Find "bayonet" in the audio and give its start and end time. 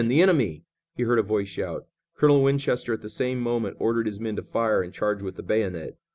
5.43-5.95